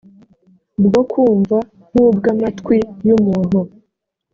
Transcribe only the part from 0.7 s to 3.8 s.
bwo kumva nk ubw amatwi y umuntu